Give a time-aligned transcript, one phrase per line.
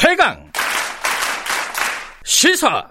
[0.00, 0.38] 최강
[2.22, 2.86] 시사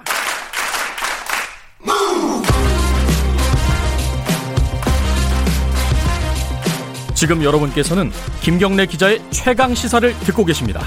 [7.13, 10.81] 지금 여러분께서는 김경래 기자의 최강 시사를 듣고 계십니다.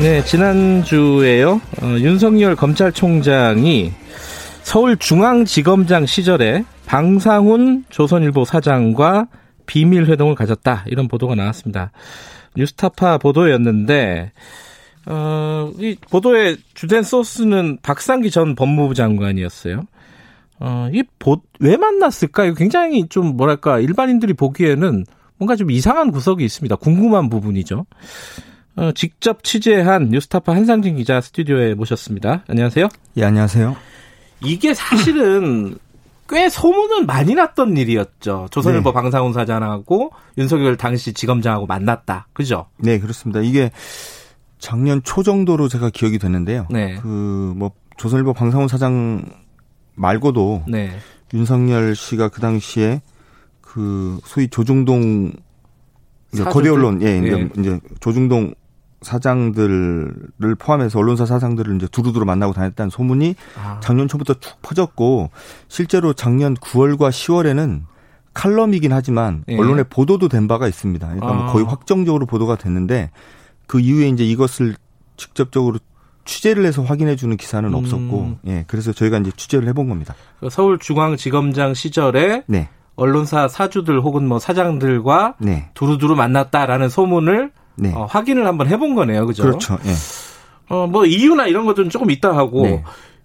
[0.00, 1.60] 네, 지난주에요.
[1.82, 3.92] 어, 윤석열 검찰총장이
[4.62, 9.26] 서울중앙지검장 시절에 방상훈 조선일보 사장과
[9.68, 10.84] 비밀 회동을 가졌다.
[10.88, 11.92] 이런 보도가 나왔습니다.
[12.56, 14.32] 뉴스타파 보도였는데
[15.06, 19.86] 어, 이 보도의 주된 소스는 박상기 전 법무부 장관이었어요.
[20.60, 22.46] 어, 이왜 만났을까?
[22.46, 25.04] 이거 굉장히 좀 뭐랄까 일반인들이 보기에는
[25.36, 26.74] 뭔가 좀 이상한 구석이 있습니다.
[26.76, 27.86] 궁금한 부분이죠.
[28.76, 32.44] 어, 직접 취재한 뉴스타파 한상진 기자 스튜디오에 모셨습니다.
[32.48, 32.88] 안녕하세요.
[33.18, 33.76] 예, 안녕하세요.
[34.44, 35.76] 이게 사실은
[36.28, 38.48] 꽤 소문은 많이 났던 일이었죠.
[38.50, 38.94] 조선일보 네.
[38.94, 42.28] 방상훈 사장하고 윤석열 당시 지검장하고 만났다.
[42.32, 42.66] 그죠?
[42.76, 43.40] 네, 그렇습니다.
[43.40, 43.70] 이게
[44.58, 46.66] 작년 초 정도로 제가 기억이 되는데요.
[46.70, 46.96] 네.
[46.96, 49.24] 그뭐 조선일보 방상훈 사장
[49.94, 50.90] 말고도 네.
[51.34, 53.00] 윤석열 씨가 그 당시에
[53.60, 55.32] 그 소위 조중동
[56.50, 57.48] 거대 언론 예, 네.
[57.58, 58.54] 이제 조중동
[59.02, 63.80] 사장들을 포함해서 언론사 사장들을 이제 두루두루 만나고 다녔다는 소문이 아.
[63.80, 65.30] 작년 초부터 쭉 퍼졌고
[65.68, 67.82] 실제로 작년 9월과 10월에는
[68.34, 69.56] 칼럼이긴 하지만 예.
[69.56, 71.06] 언론에 보도도 된 바가 있습니다.
[71.06, 71.52] 그러니까 뭐 아.
[71.52, 73.10] 거의 확정적으로 보도가 됐는데
[73.66, 74.76] 그 이후에 이제 이것을
[75.16, 75.78] 직접적으로
[76.24, 77.74] 취재를 해서 확인해 주는 기사는 음.
[77.74, 80.14] 없었고, 예, 그래서 저희가 이제 취재를 해본 겁니다.
[80.40, 82.68] 그 서울중앙지검장 시절에 네.
[82.96, 85.70] 언론사 사주들 혹은 뭐 사장들과 네.
[85.74, 87.92] 두루두루 만났다라는 소문을 네.
[87.94, 89.44] 어, 확인을 한번 해본 거네요, 그죠?
[89.44, 89.78] 그렇죠.
[89.84, 89.92] 예.
[90.68, 92.62] 어, 뭐 이유나 이런 것들은 조금 있다 하고.
[92.62, 92.82] 네.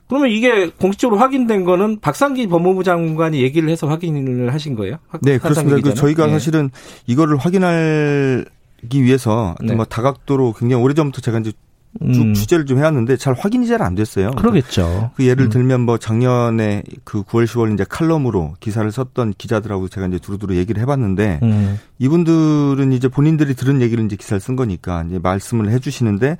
[0.07, 4.97] 그러면 이게 공식적으로 확인된 거는 박상기 법무부 장관이 얘기를 해서 확인을 하신 거예요?
[5.21, 5.77] 네, 그렇습니다.
[5.81, 6.33] 그 저희가 네.
[6.33, 6.69] 사실은
[7.07, 8.45] 이거를 확인하기
[8.91, 9.73] 위해서 네.
[9.73, 11.53] 뭐 다각도로 굉장히 오래전부터 제가 이제
[12.01, 12.33] 쭉 음.
[12.33, 14.31] 취재를 좀 해왔는데 잘 확인이 잘 안 됐어요.
[14.31, 15.11] 그러겠죠.
[15.15, 15.49] 그 예를 음.
[15.49, 20.81] 들면 뭐 작년에 그 9월 10월 이제 칼럼으로 기사를 썼던 기자들하고 제가 이제 두루두루 얘기를
[20.81, 21.79] 해봤는데 음.
[21.99, 26.37] 이분들은 이제 본인들이 들은 얘기를 이제 기사를 쓴 거니까 이제 말씀을 해주시는데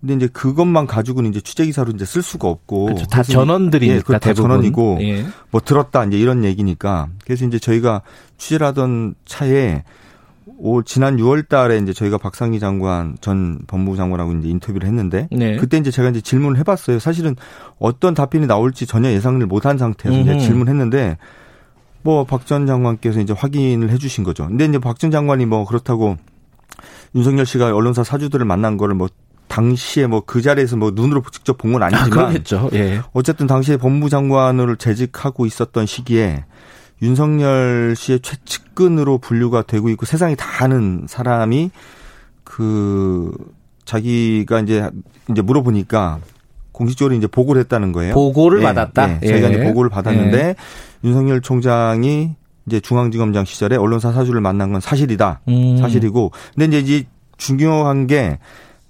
[0.00, 3.06] 근데 이제 그것만 가지고는 이제 취재 기사로 이제 쓸 수가 없고 그렇죠.
[3.06, 5.24] 다 전원들이니까 예, 다 전원이고 예.
[5.50, 8.02] 뭐 들었다 이제 이런 얘기니까 그래서 이제 저희가
[8.36, 9.82] 취재를 하던 차에
[10.58, 15.56] 올 지난 6월 달에 이제 저희가 박상기 장관 전 법무부 장관하고 이제 인터뷰를 했는데 네.
[15.56, 16.98] 그때 이제 제가 이제 질문을 해 봤어요.
[16.98, 17.34] 사실은
[17.78, 21.18] 어떤 답변이 나올지 전혀 예상을 못한 상태에서 이제 질문했는데
[22.02, 24.46] 뭐 박 전 장관께서 이제 확인을 해 주신 거죠.
[24.46, 26.16] 근데 이제 박 전 장관이 뭐 그렇다고
[27.14, 29.08] 윤석열 씨가 언론사 사주들을 만난 거를 뭐
[29.48, 32.10] 당시에 뭐 그 자리에서 뭐 눈으로 직접 본 건 아니지만
[32.66, 33.00] 아, 예.
[33.12, 36.44] 어쨌든 당시에 법무부 장관을 재직하고 있었던 시기에
[37.04, 41.70] 윤석열 씨의 최측근으로 분류가 되고 있고 세상이 다 아는 사람이
[42.44, 43.32] 그
[43.84, 44.90] 자기가 이제
[45.30, 46.18] 이제 물어보니까
[46.72, 48.14] 공식적으로 이제 보고를 했다는 거예요.
[48.14, 49.18] 보고를 예, 받았다.
[49.22, 49.52] 예, 저희가 예.
[49.54, 50.54] 이제 보고를 받았는데 예.
[51.04, 52.34] 윤석열 총장이
[52.66, 55.40] 이제 중앙지검장 시절에 언론사 사주를 만난 건 사실이다.
[55.48, 55.76] 음.
[55.78, 56.32] 사실이고.
[56.56, 57.06] 근데 이제 이
[57.36, 58.38] 중요한 게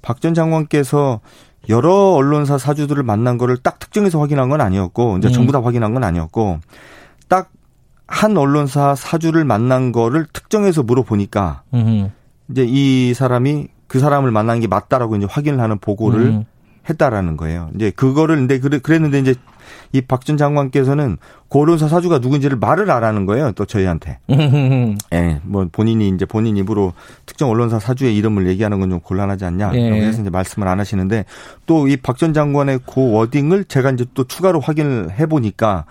[0.03, 1.21] 박 전 장관께서
[1.71, 5.33] 여러 언론사 사주들을 만난 거를 딱 특정해서 확인한 건 아니었고 이제 음.
[5.33, 6.59] 전부 다 확인한 건 아니었고
[7.29, 7.51] 딱
[8.07, 12.09] 한 언론사 사주를 만난 거를 특정해서 물어보니까 음흠.
[12.51, 16.45] 이제 이 사람이 그 사람을 만난 게 맞다라고 이제 확인을 하는 보고를 음.
[16.89, 17.71] 했다라는 거예요.
[17.75, 19.35] 이제 그거를 근데 그랬는데 이제
[19.95, 21.17] 이 박 전 장관께서는
[21.49, 23.53] 그 언론사 사주가 누군지를 말을 안 하는 거예요.
[23.53, 24.19] 또 저희한테.
[24.29, 26.93] 예, 네, 뭐 본인이 이제 본인 입으로
[27.25, 29.71] 특정 언론사 사주의 이름을 얘기하는 건 좀 곤란하지 않냐.
[29.75, 29.89] 예.
[29.91, 31.25] 그래서 이제 말씀을 안 하시는데
[31.67, 35.85] 또 이 박 전 장관의 그 워딩을 제가 이제 또 추가로 확인을 해 보니까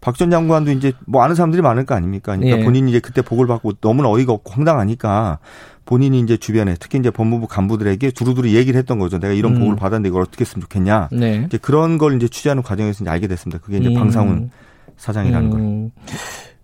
[0.00, 2.34] 박 전 장관도 이제 뭐 아는 사람들이 많을 거 아닙니까?
[2.36, 2.64] 그러니까 예.
[2.64, 5.38] 본인이 이제 그때 보고를 받고 너무나 어이가 없고 황당하니까
[5.84, 9.18] 본인이 이제 주변에 특히 이제 법무부 간부들에게 두루두루 얘기를 했던 거죠.
[9.18, 9.58] 내가 이런 음.
[9.58, 11.08] 보고를 받았는데 이걸 어떻게 했으면 좋겠냐.
[11.12, 11.42] 네.
[11.46, 13.58] 이제 그런 걸 이제 취재하는 과정에서 이제 알게 됐습니다.
[13.60, 13.94] 그게 이제 음.
[13.94, 14.50] 방상훈
[14.96, 15.90] 사장이라는 음.
[15.96, 16.04] 걸.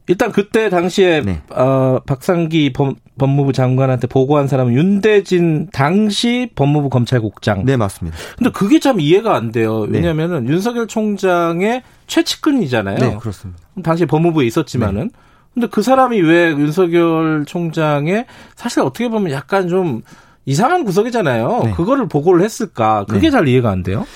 [0.08, 1.42] 일단 그때 당시에 네.
[1.50, 7.64] 어, 박상기 법, 법무부 장관한테 보고한 사람은 윤대진 당시 법무부 검찰국장.
[7.64, 8.16] 네, 맞습니다.
[8.38, 9.86] 근데 그게 참 이해가 안 돼요.
[9.86, 9.98] 네.
[9.98, 10.52] 왜냐면은 네.
[10.52, 12.98] 윤석열 총장의 최측근이잖아요.
[12.98, 13.60] 네, 그렇습니다.
[13.82, 15.02] 당시 법무부에 있었지만은.
[15.02, 15.08] 네.
[15.54, 20.02] 근데 그 사람이 왜 윤석열 총장의 사실 어떻게 보면 약간 좀
[20.44, 21.62] 이상한 구석이잖아요.
[21.64, 21.70] 네.
[21.72, 23.04] 그거를 보고를 했을까?
[23.08, 23.30] 그게 네.
[23.30, 24.06] 잘 이해가 안 돼요.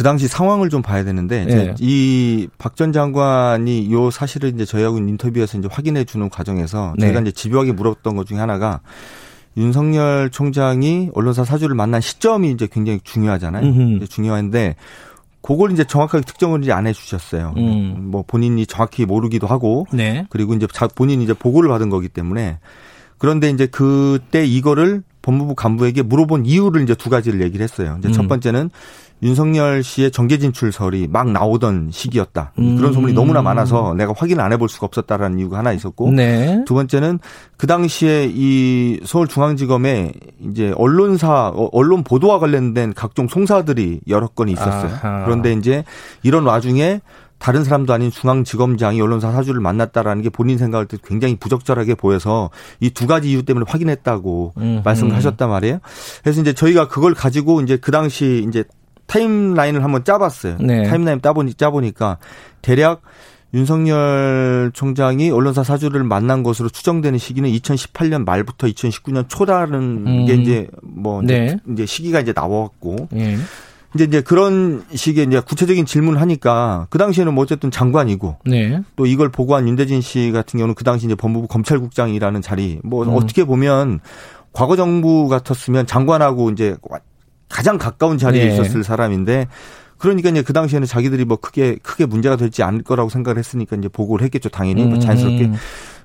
[0.00, 1.74] 그 당시 상황을 좀 봐야 되는데 네.
[1.78, 7.04] 이박 전 장관이 요 사실을 이제 저희하고 인터뷰에서 이제 확인해 주는 과정에서 네.
[7.04, 8.80] 저희가 이제 집요하게 물었던 것 중에 하나가
[9.58, 13.98] 윤석열 총장이 언론사 사주를 만난 시점이 이제 굉장히 중요하잖아요.
[14.06, 14.76] 중요한데
[15.42, 17.52] 그걸 이제 정확하게 특정을 이제 안 해주셨어요.
[17.58, 18.08] 음.
[18.10, 20.26] 뭐 본인이 정확히 모르기도 하고, 네.
[20.30, 22.58] 그리고 이제 본인이 이제 보고를 받은 거기 때문에
[23.18, 27.96] 그런데 이제 그때 이거를 법무부 간부에게 물어본 이유를 이제 두 가지를 얘기를 했어요.
[27.98, 28.12] 이제 음.
[28.12, 28.70] 첫 번째는
[29.22, 32.52] 윤석열 씨의 정계 진출설이 막 나오던 시기였다.
[32.58, 32.76] 음.
[32.76, 36.62] 그런 소문이 너무나 많아서 내가 확인을 안 해볼 수가 없었다라는 이유가 하나 있었고 네.
[36.66, 37.18] 두 번째는
[37.56, 40.12] 그 당시에 이 서울중앙지검에
[40.50, 44.90] 이제 언론사 어, 언론 보도와 관련된 각종 송사들이 여러 건이 있었어요.
[45.02, 45.24] 아하.
[45.24, 45.84] 그런데 이제
[46.22, 47.00] 이런 와중에
[47.38, 52.50] 다른 사람도 아닌 중앙지검장이 언론사 사주를 만났다라는 게 본인 생각할 때 굉장히 부적절하게 보여서
[52.80, 55.16] 이 두 가지 이유 때문에 확인했다고 음, 말씀을 음.
[55.16, 55.78] 하셨단 말이에요.
[56.22, 58.64] 그래서 이제 저희가 그걸 가지고 이제 그 당시 이제
[59.10, 60.58] 타임라인을 한번 짜봤어요.
[60.60, 60.84] 네.
[60.84, 62.18] 타임라인 짜보니 짜보니까
[62.62, 63.02] 대략
[63.52, 70.26] 윤석열 총장이 언론사 사주를 만난 것으로 추정되는 시기는 2018년 말부터 2019년 초라는 음.
[70.26, 71.56] 게 이제 뭐 네.
[71.72, 73.36] 이제 시기가 이제 나왔고 네.
[73.96, 78.80] 이제 이제 그런 식의 이제 구체적인 질문을 하니까 그 당시에는 뭐 어쨌든 장관이고 네.
[78.94, 83.16] 또 이걸 보고한 윤대진 씨 같은 경우는 그 당시 이제 법무부 검찰국장이라는 자리 뭐 음.
[83.16, 83.98] 어떻게 보면
[84.52, 86.76] 과거 정부 같았으면 장관하고 이제
[87.50, 88.54] 가장 가까운 자리에 네.
[88.54, 89.48] 있었을 사람인데
[89.98, 93.88] 그러니까 이제 그 당시에는 자기들이 뭐 크게 크게 문제가 되지 않을 거라고 생각을 했으니까 이제
[93.88, 95.00] 보고를 했겠죠 당연히 뭐 음.
[95.00, 95.52] 자연스럽게.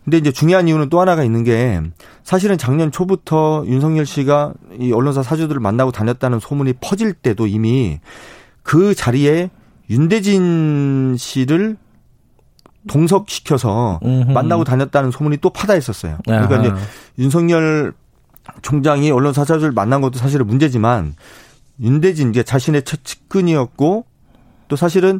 [0.04, 1.82] 근데 이제 중요한 이유는 또 하나가 있는 게
[2.24, 8.00] 사실은 작년 초부터 윤석열 씨가 이 언론사 사주들을 만나고 다녔다는 소문이 퍼질 때도 이미
[8.62, 9.50] 그 자리에
[9.90, 11.78] 윤대진 씨를
[12.88, 14.32] 동석시켜서 음흠.
[14.32, 16.18] 만나고 다녔다는 소문이 또 파다했었어요.
[16.26, 16.74] 그러니까 이제
[17.18, 17.94] 윤석열
[18.62, 21.16] 총장이 언론사 사주를 만난 것도 사실은 문제지만
[21.80, 24.06] 윤대진 게 자신의 첫 측근이었고
[24.68, 25.20] 또 사실은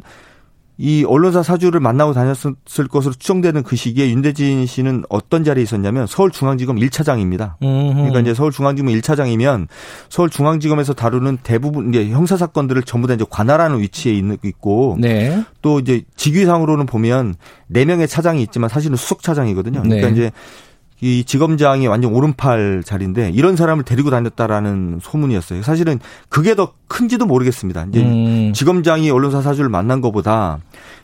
[0.78, 2.54] 이 언론사 사주를 만나고 다녔을
[2.90, 7.54] 것으로 추정되는 그 시기에 윤대진 씨는 어떤 자리에 있었냐면 서울중앙지검 1차장입니다.
[7.60, 9.68] 그러니까 이제 서울중앙지검 1차장이면
[10.10, 15.42] 서울중앙지검에서 다루는 대부분 이제 형사 사건들을 전부 다 이제 관할하는 위치에 있고 네.
[15.62, 17.36] 또 이제 직위상으로는 보면
[17.68, 19.80] 4 명의 차장이 있지만 사실은 수석 차장이거든요.
[19.80, 20.12] 그러니까 네.
[20.12, 20.30] 이제
[21.00, 25.62] 이 지검장이 완전 오른팔 자리인데 이런 사람을 데리고 다녔다라는 소문이었어요.
[25.62, 25.98] 사실은
[26.30, 27.86] 그게 더 큰지도 모르겠습니다.
[27.90, 28.52] 이제 음.
[28.54, 30.58] 지검장이 언론사 사주를 만난 것보다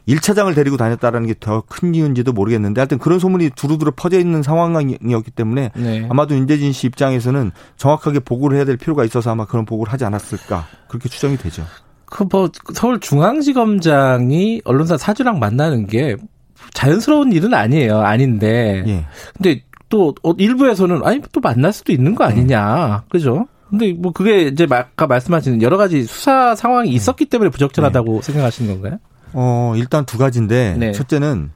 [0.08, 5.30] 1차장을 데리고 다녔다라는 게 더 큰 이유인지도 모르겠는데 하여튼 그런 소문이 두루두루 퍼져 있는 상황이었기
[5.32, 6.06] 때문에 네.
[6.10, 10.66] 아마도 윤대진 씨 입장에서는 정확하게 보고를 해야 될 필요가 있어서 아마 그런 보고를 하지 않았을까
[10.88, 11.64] 그렇게 추정이 되죠.
[12.06, 12.50] 그 뭐
[13.42, 16.16] 서울중앙지검장이 언론사 사주랑 만나는 게
[16.74, 18.00] 자연스러운 일은 아니에요.
[18.00, 18.84] 아닌데.
[18.86, 19.04] 예.
[19.34, 19.62] 근데
[19.92, 23.46] 또 어, 일부에서는 아니 또 만날 수도 있는 거 아니냐, 그죠?
[23.68, 26.96] 근데 뭐 그게 이제 아까 말씀하신 여러 가지 수사 상황이 네.
[26.96, 28.22] 있었기 때문에 부적절하다고 네.
[28.22, 28.98] 생각하시는 건가요?
[29.34, 30.92] 어 일단 두 가지인데 네.
[30.92, 31.50] 첫째는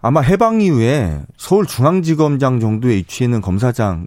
[0.00, 4.06] 아마 해방 이후에 서울중앙지검장 정도에 위치해 있는 검사장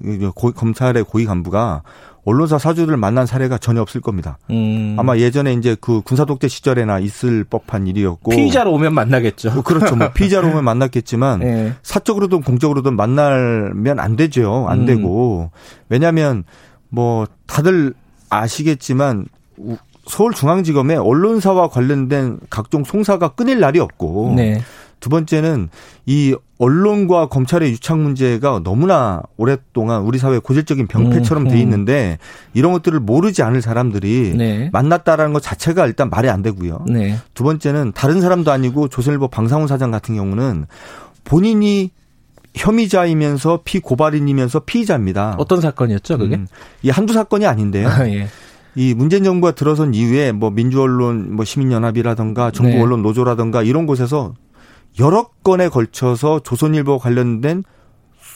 [0.56, 1.84] 검찰의 고위 간부가
[2.24, 4.38] 언론사 사주를 만난 사례가 전혀 없을 겁니다.
[4.52, 4.96] 음.
[4.98, 9.54] 아마 예전에 이제 그 군사독재 시절에나 있을 법한 일이었고 피의자로 오면 만나겠죠.
[9.54, 9.96] 뭐 그렇죠.
[9.96, 11.74] 뭐 피의자로 오면 만났겠지만 네.
[11.82, 14.68] 사적으로든 공적으로든 만나면 안 되죠.
[14.70, 14.86] 안 음.
[14.86, 15.50] 되고
[15.90, 16.44] 왜냐하면
[16.90, 17.96] 뭐 다들
[18.30, 19.26] 아시겠지만
[20.08, 24.62] 서울중앙지검에 언론사와 관련된 각종 송사가 끊일 날이 없고 네.
[25.02, 25.68] 두 번째는
[26.06, 31.62] 이 언론과 검찰의 유착 문제가 너무나 오랫동안 우리 사회 고질적인 병폐처럼 돼 음, 음.
[31.62, 32.20] 있는데
[32.54, 34.70] 이런 것들을 모르지 않을 사람들이 네.
[34.72, 36.86] 만났다라는 것 자체가 일단 말이 안 되고요.
[36.88, 37.18] 네.
[37.34, 40.68] 두 번째는 다른 사람도 아니고 조선일보 방상훈 사장 같은 경우는
[41.24, 41.90] 본인이
[42.54, 45.36] 혐의자이면서 피고발인이면서 피의자입니다.
[45.40, 46.36] 어떤 사건이었죠, 그게?
[46.36, 46.48] 음,
[46.84, 47.88] 이 한두 사건이 아닌데요.
[47.88, 48.28] 아, 예.
[48.76, 52.82] 이 문재인 정부가 들어선 이후에 뭐 민주언론 뭐 시민연합이라든가 정부 네.
[52.82, 54.34] 언론 노조라든가 이런 곳에서
[55.00, 57.64] 여러 건에 걸쳐서 조선일보 관련된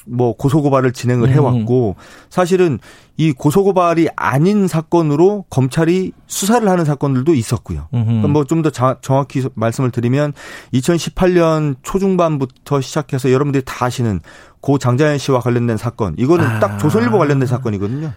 [0.07, 1.33] 뭐 고소고발을 진행을 음.
[1.33, 1.95] 해왔고
[2.29, 2.79] 사실은
[3.17, 7.87] 이 고소고발이 아닌 사건으로 검찰이 수사를 하는 사건들도 있었고요.
[7.91, 10.33] 그러니까 뭐좀 더 정확히 말씀을 드리면
[10.73, 14.19] 2018년 초중반부터 시작해서 여러분들이 다 아시는
[14.61, 16.59] 고 장자연 씨와 관련된 사건 이거는 아.
[16.59, 18.13] 딱 조선일보 관련된 사건이거든요.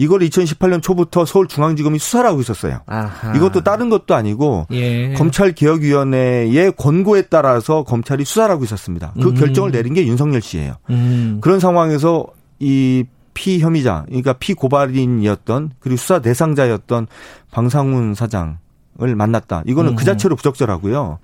[0.00, 2.80] 이걸 2018년 초부터 서울중앙지검이 수사를 하고 있었어요.
[2.86, 3.36] 아하.
[3.36, 5.12] 이것도 다른 것도 아니고 예.
[5.12, 9.12] 검찰개혁위원회의 권고에 따라서 검찰이 수사를 하고 있었습니다.
[9.20, 9.34] 그 음.
[9.34, 10.76] 결정을 내린 게 윤석열 씨예요.
[10.88, 11.38] 음.
[11.42, 12.26] 그런 상황에서
[12.60, 13.04] 이
[13.34, 17.06] 피혐의자, 그러니까 피고발인이었던 그리고 수사 대상자였던
[17.50, 18.56] 방상훈 사장을
[18.98, 19.64] 만났다.
[19.66, 19.96] 이거는 그 음.
[19.96, 21.18] 그 자체로 부적절하고요.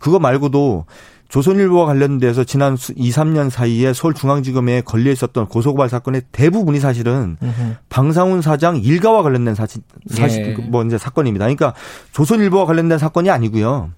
[0.00, 0.84] 그거 말고도
[1.28, 7.76] 조선일보와 관련돼서 지난 2, 3년 사이에 서울중앙지검에 걸려 있었던 고소고발 사건의 대부분이 사실은 으흠.
[7.90, 10.62] 방상훈 사장 일가와 관련된 사실, 사실 예.
[10.62, 11.44] 뭐 이제 사건입니다.
[11.44, 11.74] 그러니까
[12.12, 13.90] 조선일보와 관련된 사건이 아니고요.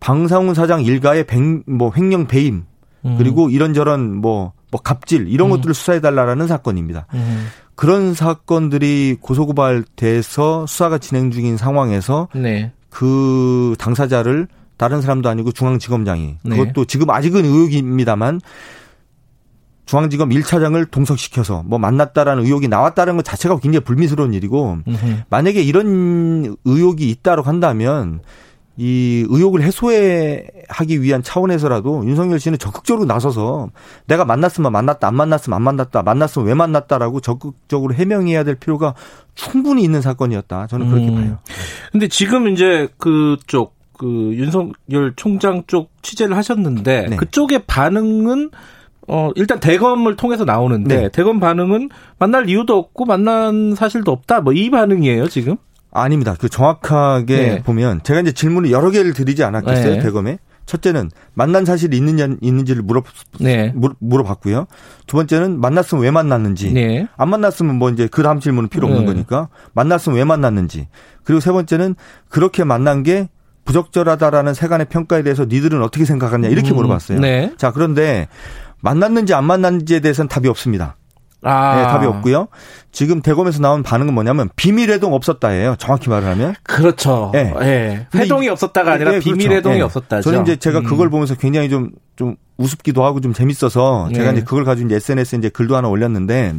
[0.00, 2.64] 방상훈 사장 일가의 백, 뭐 횡령 배임
[3.04, 3.16] 음.
[3.18, 5.56] 그리고 이런저런 뭐, 뭐 갑질 이런 음.
[5.56, 7.06] 것들을 수사해 달라는 사건입니다.
[7.12, 7.48] 음.
[7.74, 12.72] 그런 사건들이 고소고발돼서 수사가 진행 중인 상황에서 네.
[12.90, 16.56] 그 당사자를 다른 사람도 아니고 중앙지검장이 네.
[16.56, 18.40] 그것도 지금 아직은 의혹입니다만
[19.84, 24.78] 중앙지검 1차장을 동석시켜서 뭐 만났다라는 의혹이 나왔다는 것 자체가 굉장히 불미스러운 일이고
[25.30, 28.20] 만약에 이런 의혹이 있다고 한다면
[28.80, 33.70] 이 의혹을 해소하기 위한 차원에서라도 윤석열 씨는 적극적으로 나서서
[34.06, 38.94] 내가 만났으면 만났다, 안 만났으면 안 만났다, 만났으면 왜 만났다라고 적극적으로 해명해야 될 필요가
[39.34, 40.68] 충분히 있는 사건이었다.
[40.68, 41.14] 저는 그렇게 음.
[41.16, 41.38] 봐요.
[41.90, 47.16] 근데 지금 이제 그쪽 그 윤석열 총장 쪽 취재를 하셨는데 네.
[47.16, 48.50] 그쪽의 반응은
[49.08, 51.08] 어 일단 대검을 통해서 나오는데 네.
[51.10, 51.88] 대검 반응은
[52.18, 54.40] 만날 이유도 없고 만난 사실도 없다.
[54.40, 55.56] 뭐 이 반응이에요 지금?
[55.90, 56.36] 아닙니다.
[56.38, 57.62] 그 정확하게 네.
[57.62, 59.98] 보면 제가 이제 질문을 여러 개를 드리지 않았겠어요 네.
[60.00, 60.38] 대검에.
[60.66, 63.02] 첫째는 만난 사실이 있느냐 있는지를 물어
[63.40, 63.72] 네.
[64.00, 64.66] 물어봤고요.
[65.06, 66.72] 두 번째는 만났으면 왜 만났는지.
[66.74, 67.08] 네.
[67.16, 69.06] 안 만났으면 뭐 이제 그 다음 질문은 필요 없는 네.
[69.06, 70.88] 거니까 만났으면 왜 만났는지.
[71.24, 71.94] 그리고 세 번째는
[72.28, 73.30] 그렇게 만난 게
[73.64, 76.76] 부적절하다라는 세간의 평가에 대해서 니들은 어떻게 생각하냐 이렇게 음.
[76.76, 77.20] 물어봤어요.
[77.20, 77.52] 네.
[77.56, 78.28] 자 그런데
[78.80, 80.96] 만났는지 안 만났는지에 대해서는 답이 없습니다.
[81.42, 81.76] 아.
[81.76, 82.48] 네, 답이 없고요.
[82.90, 85.76] 지금 대검에서 나온 반응은 뭐냐면 비밀 회동 없었다예요.
[85.78, 86.54] 정확히 말을 하면.
[86.64, 87.30] 그렇죠.
[87.32, 87.54] 네.
[87.60, 88.06] 네.
[88.14, 89.56] 회동이 없었다가 아니라 네, 비밀 그렇죠.
[89.56, 89.82] 회동이 네.
[89.82, 90.22] 없었다죠.
[90.22, 90.84] 저는 이제 제가 음.
[90.84, 95.48] 그걸 보면서 굉장히 좀좀 우습기도 하고 좀 재밌어서 제가 이제 그걸 가지고 이제 SNS에 이제
[95.48, 96.54] 글도 하나 올렸는데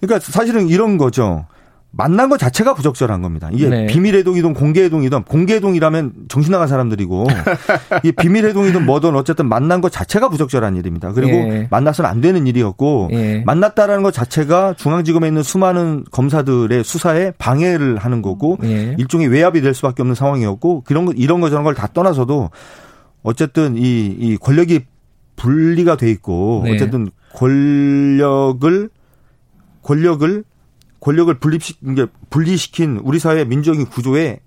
[0.00, 1.46] 그러니까 사실은 이런 거죠.
[1.96, 3.48] 만난 것 자체가 부적절한 겁니다.
[3.52, 3.86] 이게 네.
[3.86, 7.26] 비밀해동이든 공개해동이든 공개해동이라면 정신 나간 사람들이고
[8.02, 11.12] 이 비밀해동이든 뭐든 어쨌든 만난 것 자체가 부적절한 일입니다.
[11.12, 11.68] 그리고 네.
[11.70, 13.42] 만나서는 안 되는 일이었고 네.
[13.44, 20.02] 만났다라는 것 자체가 중앙지검에 있는 수많은 검사들의 수사에 방해를 하는 거고 일종의 외압이 될 수밖에
[20.02, 22.50] 없는 상황이었고 그런 거 이런 거 저런 걸 다 떠나서도
[23.24, 24.84] 어쨌든 이, 이 권력이
[25.36, 26.74] 분리가 돼 있고 네.
[26.74, 28.88] 어쨌든 권력을
[29.82, 30.44] 권력을
[31.04, 31.74] 권력을 분립시,
[32.30, 34.38] 분리시킨 우리 사회 민주적인 구조를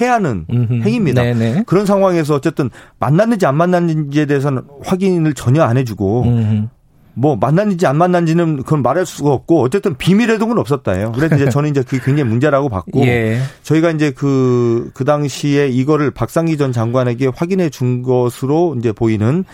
[0.00, 0.72] 해하는 음흠.
[0.82, 1.22] 행위입니다.
[1.22, 1.64] 네네.
[1.66, 6.68] 그런 상황에서 어쨌든 만났는지 안 만났는지에 대해서는 확인을 전혀 안 해주고 음흠.
[7.12, 11.12] 뭐 만났는지 안 만났는지는 그건 말할 수가 없고 어쨌든 비밀 회동은 없었다예요.
[11.12, 13.38] 그래서 이제 저는 이제 그게 굉장히 문제라고 봤고 예.
[13.62, 19.44] 저희가 이제 그그 그 당시에 이거를 박상기 전 장관에게 확인해 준 것으로 이제 보이는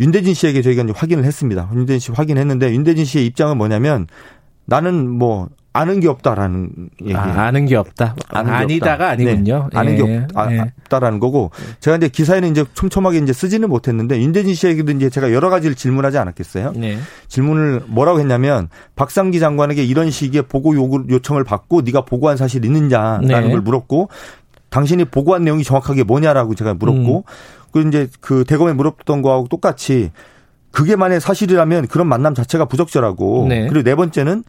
[0.00, 1.70] 윤대진 씨에게 저희가 이제 확인을 했습니다.
[1.74, 4.06] 윤대진 씨 확인했는데 윤대진 씨의 입장은 뭐냐면
[4.66, 6.70] 나는 뭐 아는 게 없다라는
[7.02, 7.14] 얘기.
[7.14, 8.16] 아, 는게 없다.
[8.28, 9.08] 아는 게 아니다가 없다.
[9.10, 9.68] 아니군요.
[9.72, 9.78] 네.
[9.78, 9.96] 아는 예.
[9.96, 10.72] 게 없, 아, 예.
[10.84, 15.50] 없다라는 거고 제가 이제 기사에는 이제 촘촘하게 이제 쓰지는 못했는데 윤대진 씨에게도 이제 제가 여러
[15.50, 16.72] 가지를 질문하지 않았겠어요.
[16.76, 16.98] 네.
[17.28, 20.74] 질문을 뭐라고 했냐면 박상기 장관에게 이런 식의 보고
[21.08, 23.50] 요청을 받고 네가 보고한 사실 있느냐라는 네.
[23.50, 24.08] 걸 물었고
[24.70, 27.22] 당신이 보고한 내용이 정확하게 뭐냐라고 제가 물었고 음.
[27.70, 30.10] 그리고 이제 그 대검에 물었던 거하고 똑같이
[30.70, 33.66] 그게 만약 사실이라면 그런 만남 자체가 부적절하고 네.
[33.68, 34.44] 그리고 네 번째는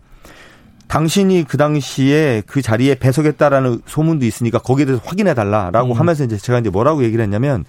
[0.88, 6.00] 당신이 그 당시에 그 자리에 배석했다라는 소문도 있으니까 거기에 대해서 확인해 달라라고 음.
[6.00, 7.66] 하면서 이제 제가 이제 뭐라고 얘기를 했냐면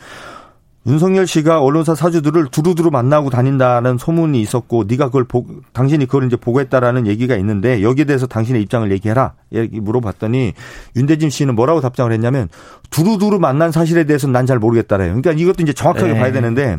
[0.86, 5.44] 윤석열 씨가 언론사 사주들을 두루두루 만나고 다닌다는 소문이 있었고 네가 그걸 보,
[5.74, 9.34] 당신이 그걸 이제 보고했다라는 얘기가 있는데 여기에 대해서 당신의 입장을 얘기해라.
[9.52, 10.54] 얘기 물어봤더니
[10.96, 12.48] 윤대진 씨는 뭐라고 답장을 했냐면
[12.90, 15.08] 두루두루 만난 사실에 대해서는 난 잘 모르겠다래요.
[15.08, 16.20] 그러니까 이것도 이제 정확하게 네.
[16.20, 16.78] 봐야 되는데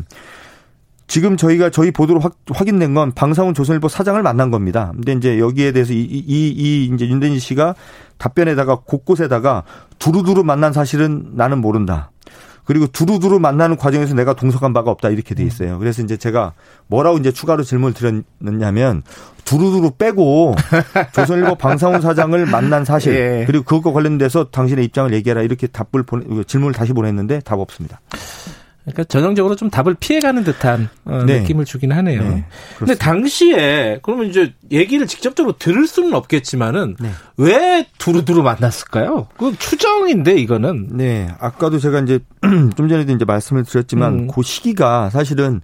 [1.10, 4.92] 지금 저희가 저희 보도로 확, 확인된 건 방상훈 조선일보 사장을 만난 겁니다.
[4.94, 7.74] 근데 이제 여기에 대해서 이, 이, 이 이제 윤대진 씨가
[8.16, 9.64] 답변에다가 곳곳에다가
[9.98, 12.12] 두루두루 만난 사실은 나는 모른다.
[12.64, 15.80] 그리고 두루두루 만나는 과정에서 내가 동석한 바가 없다 이렇게 돼 있어요.
[15.80, 16.52] 그래서 이제 제가
[16.86, 19.02] 뭐라고 이제 추가로 질문을 드렸냐면
[19.44, 20.54] 두루두루 빼고
[21.12, 23.44] 조선일보 방상훈 사장을 만난 사실 예.
[23.48, 28.00] 그리고 그것과 관련돼서 당신의 입장을 얘기해라 이렇게 답을 보내 질문을 다시 보냈는데 답 없습니다.
[28.82, 31.40] 그러니까 전형적으로 좀 답을 피해가는 듯한 어, 네.
[31.40, 32.22] 느낌을 주긴 하네요.
[32.22, 32.44] 네,
[32.78, 37.10] 근데 당시에 그러면 이제 얘기를 직접적으로 들을 수는 없겠지만은 네.
[37.36, 39.28] 왜 두루두루 만났을까요?
[39.36, 40.88] 그 추정인데 이거는.
[40.92, 42.20] 네, 아까도 제가 이제
[42.76, 44.28] 좀 전에도 이제 말씀을 드렸지만 음.
[44.28, 45.60] 그 시기가 사실은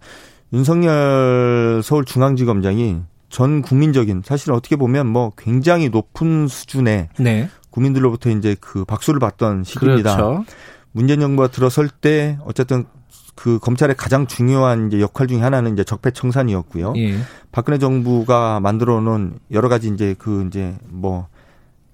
[0.52, 7.48] 윤석열 서울중앙지검장이 전 국민적인 사실 어떻게 보면 뭐 굉장히 높은 수준의 네.
[7.70, 10.16] 국민들로부터 이제 그 박수를 받던 시기입니다.
[10.16, 10.44] 그렇죠.
[10.92, 12.86] 문재인 정부가 들어설 때 어쨌든
[13.36, 16.94] 그 검찰의 가장 중요한 이제 역할 중에 하나는 이제 적폐청산이었고요.
[16.96, 17.18] 예.
[17.52, 21.28] 박근혜 정부가 만들어 놓은 여러 가지 이제 그 이제 뭐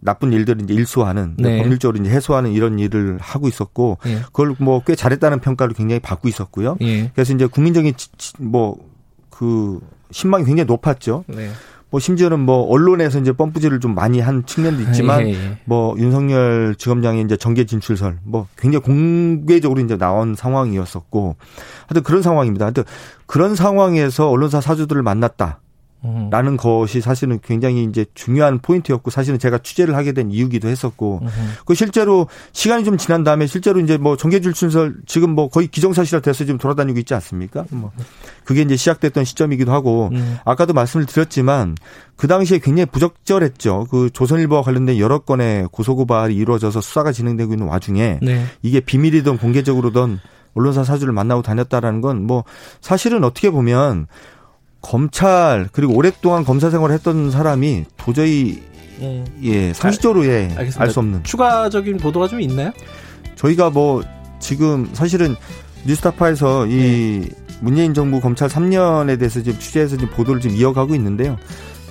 [0.00, 1.58] 나쁜 일들을 이제 일소하는 네.
[1.58, 4.20] 법률적으로 이제 해소하는 이런 일을 하고 있었고 예.
[4.22, 6.76] 그걸 뭐 꽤 잘했다는 평가를 굉장히 받고 있었고요.
[6.80, 7.10] 예.
[7.14, 7.92] 그래서 이제 국민적인
[8.38, 8.92] 뭐
[9.32, 9.80] 그
[10.12, 11.24] 신망이 굉장히 높았죠.
[11.26, 11.50] 네.
[11.92, 15.58] 뭐 심지어는 뭐 언론에서 이제 펌프질을 좀 많이 한 측면도 있지만 예, 예.
[15.66, 21.36] 뭐 윤석열 지검장의 이제 정계 진출설 뭐 굉장히 공개적으로 이제 나온 상황이었었고
[21.86, 22.64] 하여튼 그런 상황입니다.
[22.64, 22.84] 하여튼
[23.26, 25.60] 그런 상황에서 언론사 사주들을 만났다.
[26.30, 31.20] 라는 것이 사실은 굉장히 이제 중요한 포인트였고 사실은 제가 취재를 하게 된 이유기도 했었고
[31.64, 36.20] 그 실제로 시간이 좀 지난 다음에 실제로 이제 뭐 정계줄 순설 지금 뭐 거의 기정사실화
[36.20, 37.64] 돼서 지금 돌아다니고 있지 않습니까?
[37.70, 37.92] 뭐
[38.44, 40.38] 그게 이제 시작됐던 시점이기도 하고 음.
[40.44, 41.76] 아까도 말씀을 드렸지만
[42.16, 43.86] 그 당시에 굉장히 부적절했죠.
[43.90, 48.44] 그 조선일보와 관련된 여러 건의 고소고발이 이루어져서 수사가 진행되고 있는 와중에 네.
[48.62, 50.18] 이게 비밀이든 공개적으로든
[50.54, 52.44] 언론사 사주를 만나고 다녔다라는 건 뭐
[52.80, 54.06] 사실은 어떻게 보면
[54.82, 58.62] 검찰 그리고 오랫동안 검사 생활을 했던 사람이 도저히
[59.00, 59.24] 음.
[59.42, 62.70] 예 상식적으로 예 알 수 없는 추가적인 보도가 좀 있나요?
[63.36, 64.02] 저희가 뭐
[64.38, 65.34] 지금 사실은
[65.86, 67.28] 뉴스타파에서 이 네.
[67.60, 71.38] 문재인 정부 검찰 3년에 대해서 지금 취재해서 지금 보도를 지금 이어가고 있는데요.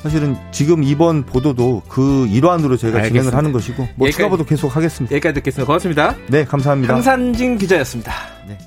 [0.03, 3.21] 사실은 지금 이번 보도도 그 일환으로 저희가 알겠습니다.
[3.23, 5.13] 진행을 하는 것이고 뭐 추가 보도 계속 하겠습니다.
[5.15, 5.65] 여기까지 듣겠습니다.
[5.67, 6.15] 고맙습니다.
[6.27, 6.93] 네, 감사합니다.
[6.93, 8.11] 황산진 기자였습니다.
[8.47, 8.57] 네.